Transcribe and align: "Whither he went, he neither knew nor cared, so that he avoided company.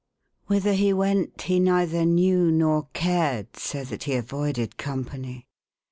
"Whither 0.47 0.73
he 0.73 0.91
went, 0.93 1.41
he 1.43 1.59
neither 1.59 2.05
knew 2.05 2.49
nor 2.49 2.87
cared, 2.91 3.55
so 3.55 3.83
that 3.83 4.05
he 4.05 4.15
avoided 4.15 4.75
company. 4.77 5.45